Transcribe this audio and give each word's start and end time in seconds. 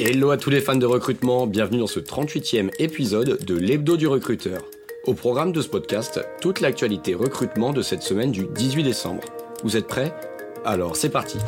Hello 0.00 0.30
à 0.30 0.36
tous 0.36 0.50
les 0.50 0.60
fans 0.60 0.76
de 0.76 0.86
recrutement, 0.86 1.48
bienvenue 1.48 1.80
dans 1.80 1.88
ce 1.88 1.98
38e 1.98 2.70
épisode 2.78 3.44
de 3.44 3.56
l'Hebdo 3.56 3.96
du 3.96 4.06
recruteur. 4.06 4.62
Au 5.06 5.14
programme 5.14 5.50
de 5.50 5.60
ce 5.60 5.66
podcast, 5.66 6.24
toute 6.40 6.60
l'actualité 6.60 7.16
recrutement 7.16 7.72
de 7.72 7.82
cette 7.82 8.04
semaine 8.04 8.30
du 8.30 8.46
18 8.46 8.84
décembre. 8.84 9.24
Vous 9.64 9.76
êtes 9.76 9.88
prêts? 9.88 10.14
Alors 10.64 10.94
c'est 10.94 11.10
parti. 11.10 11.38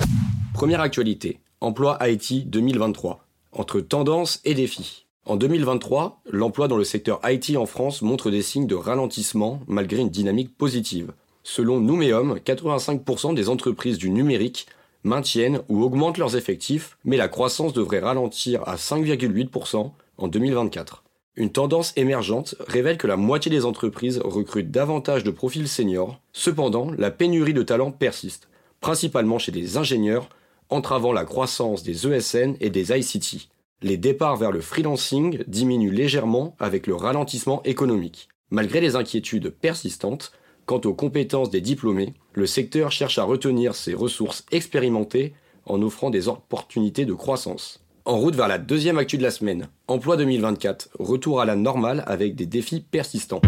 Première 0.53 0.81
actualité, 0.81 1.39
emploi 1.61 1.97
IT 2.01 2.51
2023, 2.51 3.25
entre 3.53 3.81
tendances 3.81 4.41
et 4.45 4.55
défis. 4.55 5.07
En 5.27 5.37
2023, 5.37 6.21
l'emploi 6.29 6.67
dans 6.67 6.77
le 6.77 6.83
secteur 6.83 7.21
IT 7.25 7.57
en 7.57 7.67
France 7.67 8.03
montre 8.03 8.33
des 8.33 8.43
signes 8.43 8.67
de 8.67 8.75
ralentissement 8.75 9.61
malgré 9.69 10.01
une 10.01 10.11
dynamique 10.11 10.59
positive. 10.59 11.13
Selon 11.45 11.79
Numéum, 11.79 12.41
85% 12.45 13.33
des 13.33 13.49
entreprises 13.49 13.99
du 13.99 14.11
numérique 14.11 14.67
maintiennent 15.05 15.63
ou 15.69 15.83
augmentent 15.83 16.19
leurs 16.19 16.37
effectifs, 16.37 16.97
mais 17.05 17.17
la 17.17 17.29
croissance 17.29 17.73
devrait 17.73 18.01
ralentir 18.01 18.63
à 18.69 18.77
5,8% 18.77 19.91
en 20.19 20.29
2024. 20.29 21.03
Une 21.37 21.51
tendance 21.51 21.93
émergente 21.97 22.55
révèle 22.67 22.99
que 22.99 23.07
la 23.07 23.17
moitié 23.17 23.51
des 23.51 23.65
entreprises 23.65 24.21
recrutent 24.23 24.71
davantage 24.71 25.25
de 25.25 25.31
profils 25.31 25.69
seniors. 25.69 26.21
Cependant, 26.33 26.91
la 26.99 27.11
pénurie 27.11 27.55
de 27.55 27.63
talents 27.63 27.93
persiste, 27.93 28.49
principalement 28.81 29.39
chez 29.39 29.53
les 29.53 29.77
ingénieurs, 29.77 30.29
entravant 30.69 31.13
la 31.13 31.25
croissance 31.25 31.83
des 31.83 32.07
ESN 32.07 32.57
et 32.61 32.71
des 32.71 32.93
ICT. 32.93 33.49
Les 33.83 33.97
départs 33.97 34.37
vers 34.37 34.53
le 34.53 34.61
freelancing 34.61 35.43
diminuent 35.47 35.93
légèrement 35.93 36.55
avec 36.59 36.87
le 36.87 36.95
ralentissement 36.95 37.63
économique. 37.63 38.29
Malgré 38.51 38.81
les 38.81 38.97
inquiétudes 38.97 39.51
persistantes, 39.51 40.33
Quant 40.71 40.83
aux 40.85 40.95
compétences 40.95 41.51
des 41.51 41.61
diplômés, 41.61 42.15
le 42.33 42.47
secteur 42.47 42.93
cherche 42.93 43.19
à 43.19 43.25
retenir 43.25 43.75
ses 43.75 43.93
ressources 43.93 44.47
expérimentées 44.53 45.33
en 45.67 45.83
offrant 45.83 46.11
des 46.11 46.29
opportunités 46.29 47.05
de 47.05 47.13
croissance. 47.13 47.83
En 48.05 48.19
route 48.19 48.37
vers 48.37 48.47
la 48.47 48.59
deuxième 48.59 48.97
actu 48.97 49.19
de 49.19 49.25
la 49.25 49.33
semaine, 49.33 49.67
emploi 49.89 50.17
2024, 50.17 50.91
retour 51.01 51.41
à 51.41 51.45
la 51.45 51.57
normale 51.57 52.05
avec 52.07 52.37
des 52.37 52.47
défis 52.47 52.85
persistants. 52.89 53.41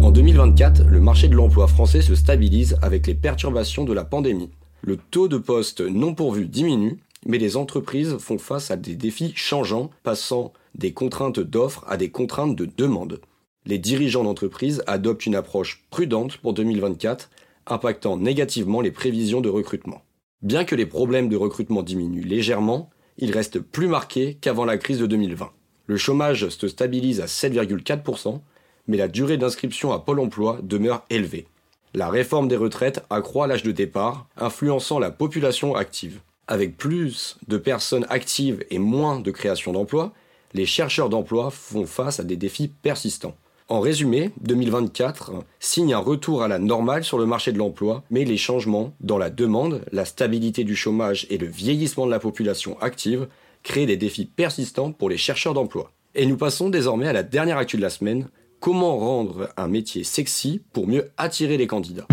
En 0.00 0.12
2024, 0.12 0.84
le 0.86 1.00
marché 1.00 1.26
de 1.26 1.34
l'emploi 1.34 1.66
français 1.66 2.00
se 2.00 2.14
stabilise 2.14 2.78
avec 2.80 3.08
les 3.08 3.16
perturbations 3.16 3.82
de 3.82 3.92
la 3.92 4.04
pandémie. 4.04 4.50
Le 4.82 4.98
taux 4.98 5.26
de 5.26 5.38
postes 5.38 5.80
non 5.80 6.14
pourvus 6.14 6.46
diminue, 6.46 7.00
mais 7.26 7.38
les 7.38 7.56
entreprises 7.56 8.16
font 8.18 8.38
face 8.38 8.70
à 8.70 8.76
des 8.76 8.94
défis 8.94 9.32
changeants, 9.34 9.90
passant 10.04 10.52
des 10.76 10.92
contraintes 10.92 11.40
d'offres 11.40 11.84
à 11.88 11.96
des 11.96 12.10
contraintes 12.12 12.54
de 12.54 12.66
demande 12.76 13.20
les 13.64 13.78
dirigeants 13.78 14.24
d'entreprise 14.24 14.82
adoptent 14.86 15.26
une 15.26 15.34
approche 15.34 15.84
prudente 15.90 16.36
pour 16.38 16.52
2024, 16.52 17.30
impactant 17.66 18.16
négativement 18.16 18.80
les 18.80 18.90
prévisions 18.90 19.40
de 19.40 19.48
recrutement. 19.48 20.02
Bien 20.42 20.64
que 20.64 20.74
les 20.74 20.86
problèmes 20.86 21.28
de 21.28 21.36
recrutement 21.36 21.82
diminuent 21.82 22.24
légèrement, 22.24 22.90
ils 23.18 23.30
restent 23.30 23.60
plus 23.60 23.86
marqués 23.86 24.34
qu'avant 24.40 24.64
la 24.64 24.78
crise 24.78 24.98
de 24.98 25.06
2020. 25.06 25.50
Le 25.86 25.96
chômage 25.96 26.48
se 26.48 26.68
stabilise 26.68 27.20
à 27.20 27.26
7,4%, 27.26 28.40
mais 28.88 28.96
la 28.96 29.08
durée 29.08 29.36
d'inscription 29.36 29.92
à 29.92 30.00
Pôle 30.00 30.20
Emploi 30.20 30.58
demeure 30.62 31.04
élevée. 31.10 31.46
La 31.94 32.08
réforme 32.08 32.48
des 32.48 32.56
retraites 32.56 33.04
accroît 33.10 33.46
l'âge 33.46 33.62
de 33.62 33.70
départ, 33.70 34.26
influençant 34.36 34.98
la 34.98 35.10
population 35.10 35.74
active. 35.74 36.20
Avec 36.48 36.76
plus 36.76 37.36
de 37.46 37.58
personnes 37.58 38.06
actives 38.08 38.64
et 38.70 38.78
moins 38.78 39.20
de 39.20 39.30
création 39.30 39.72
d'emplois, 39.72 40.12
les 40.54 40.66
chercheurs 40.66 41.08
d'emploi 41.08 41.50
font 41.50 41.86
face 41.86 42.18
à 42.18 42.24
des 42.24 42.36
défis 42.36 42.68
persistants. 42.68 43.36
En 43.72 43.80
résumé, 43.80 44.32
2024 44.42 45.32
signe 45.58 45.94
un 45.94 45.98
retour 45.98 46.42
à 46.42 46.48
la 46.48 46.58
normale 46.58 47.04
sur 47.04 47.16
le 47.16 47.24
marché 47.24 47.52
de 47.52 47.58
l'emploi, 47.58 48.04
mais 48.10 48.26
les 48.26 48.36
changements 48.36 48.92
dans 49.00 49.16
la 49.16 49.30
demande, 49.30 49.80
la 49.92 50.04
stabilité 50.04 50.62
du 50.62 50.76
chômage 50.76 51.26
et 51.30 51.38
le 51.38 51.46
vieillissement 51.46 52.04
de 52.04 52.10
la 52.10 52.18
population 52.18 52.78
active 52.82 53.28
créent 53.62 53.86
des 53.86 53.96
défis 53.96 54.26
persistants 54.26 54.92
pour 54.92 55.08
les 55.08 55.16
chercheurs 55.16 55.54
d'emploi. 55.54 55.90
Et 56.14 56.26
nous 56.26 56.36
passons 56.36 56.68
désormais 56.68 57.08
à 57.08 57.14
la 57.14 57.22
dernière 57.22 57.56
actu 57.56 57.78
de 57.78 57.82
la 57.82 57.88
semaine, 57.88 58.28
comment 58.60 58.98
rendre 58.98 59.48
un 59.56 59.68
métier 59.68 60.04
sexy 60.04 60.60
pour 60.74 60.86
mieux 60.86 61.10
attirer 61.16 61.56
les 61.56 61.66
candidats? 61.66 62.08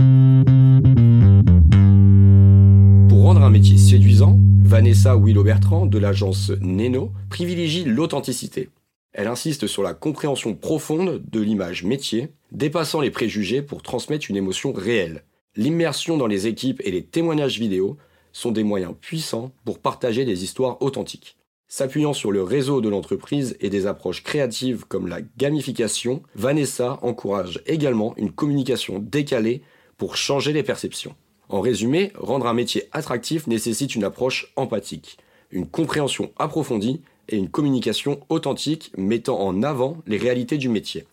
Pour 3.09 3.23
rendre 3.23 3.43
un 3.43 3.49
métier 3.49 3.77
séduisant, 3.77 4.39
Vanessa 4.63 5.17
Willow 5.17 5.43
Bertrand 5.43 5.87
de 5.87 5.97
l'agence 5.97 6.53
Neno 6.61 7.11
privilégie 7.29 7.83
l'authenticité. 7.83 8.69
Elle 9.13 9.27
insiste 9.27 9.67
sur 9.67 9.83
la 9.83 9.93
compréhension 9.93 10.53
profonde 10.53 11.23
de 11.29 11.39
l'image 11.39 11.83
métier, 11.83 12.29
dépassant 12.51 13.01
les 13.01 13.11
préjugés 13.11 13.61
pour 13.61 13.81
transmettre 13.81 14.27
une 14.29 14.37
émotion 14.37 14.71
réelle. 14.71 15.23
L'immersion 15.55 16.17
dans 16.17 16.27
les 16.27 16.47
équipes 16.47 16.81
et 16.85 16.91
les 16.91 17.03
témoignages 17.03 17.59
vidéo 17.59 17.97
sont 18.31 18.51
des 18.51 18.63
moyens 18.63 18.93
puissants 18.99 19.51
pour 19.65 19.79
partager 19.79 20.25
des 20.25 20.43
histoires 20.43 20.81
authentiques. 20.81 21.37
S'appuyant 21.67 22.13
sur 22.13 22.31
le 22.31 22.41
réseau 22.41 22.81
de 22.81 22.89
l'entreprise 22.89 23.55
et 23.59 23.69
des 23.69 23.85
approches 23.85 24.23
créatives 24.23 24.85
comme 24.87 25.07
la 25.07 25.21
gamification, 25.37 26.23
Vanessa 26.35 26.99
encourage 27.01 27.61
également 27.65 28.15
une 28.17 28.31
communication 28.31 28.99
décalée 28.99 29.61
pour 29.97 30.17
changer 30.17 30.53
les 30.53 30.63
perceptions. 30.63 31.15
En 31.47 31.61
résumé, 31.61 32.11
rendre 32.15 32.47
un 32.47 32.53
métier 32.53 32.85
attractif 32.91 33.47
nécessite 33.47 33.95
une 33.95 34.03
approche 34.03 34.51
empathique, 34.55 35.17
une 35.51 35.67
compréhension 35.67 36.31
approfondie 36.37 37.01
et 37.29 37.37
une 37.37 37.49
communication 37.49 38.19
authentique 38.29 38.91
mettant 38.97 39.39
en 39.39 39.63
avant 39.63 39.97
les 40.07 40.17
réalités 40.17 40.57
du 40.57 40.69
métier. 40.69 41.05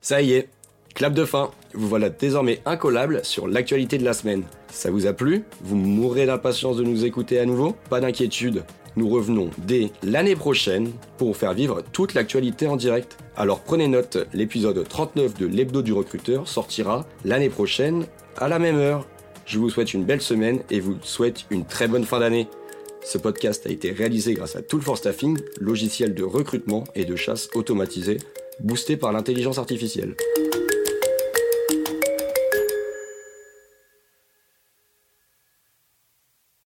Ça 0.00 0.22
y 0.22 0.32
est, 0.32 0.48
clap 0.94 1.14
de 1.14 1.24
fin, 1.24 1.50
vous 1.74 1.88
voilà 1.88 2.10
désormais 2.10 2.60
incollable 2.66 3.20
sur 3.24 3.48
l'actualité 3.48 3.98
de 3.98 4.04
la 4.04 4.12
semaine. 4.12 4.44
Ça 4.68 4.90
vous 4.90 5.06
a 5.06 5.12
plu? 5.12 5.44
Vous 5.62 5.76
mourrez 5.76 6.26
d'impatience 6.26 6.76
de 6.76 6.84
nous 6.84 7.04
écouter 7.04 7.38
à 7.38 7.46
nouveau? 7.46 7.74
Pas 7.88 8.00
d'inquiétude, 8.00 8.64
nous 8.96 9.08
revenons 9.08 9.50
dès 9.58 9.90
l'année 10.02 10.36
prochaine 10.36 10.90
pour 11.16 11.28
vous 11.28 11.34
faire 11.34 11.54
vivre 11.54 11.82
toute 11.92 12.14
l'actualité 12.14 12.66
en 12.66 12.76
direct. 12.76 13.18
Alors 13.36 13.60
prenez 13.60 13.88
note, 13.88 14.18
l'épisode 14.32 14.86
39 14.86 15.34
de 15.34 15.46
l'hebdo 15.46 15.82
du 15.82 15.92
recruteur 15.92 16.48
sortira 16.48 17.06
l'année 17.24 17.50
prochaine 17.50 18.06
à 18.36 18.48
la 18.48 18.58
même 18.58 18.76
heure. 18.76 19.06
Je 19.46 19.58
vous 19.58 19.70
souhaite 19.70 19.94
une 19.94 20.04
belle 20.04 20.20
semaine 20.20 20.60
et 20.70 20.80
vous 20.80 20.96
souhaite 21.02 21.44
une 21.50 21.64
très 21.64 21.88
bonne 21.88 22.04
fin 22.04 22.20
d'année. 22.20 22.48
Ce 23.02 23.18
podcast 23.18 23.66
a 23.66 23.70
été 23.70 23.92
réalisé 23.92 24.34
grâce 24.34 24.56
à 24.56 24.62
Tool 24.62 24.82
for 24.82 24.96
Staffing, 24.96 25.38
logiciel 25.60 26.14
de 26.14 26.22
recrutement 26.22 26.84
et 26.94 27.04
de 27.04 27.16
chasse 27.16 27.48
automatisé, 27.54 28.18
boosté 28.60 28.96
par 28.96 29.12
l'intelligence 29.12 29.58
artificielle. 29.58 30.14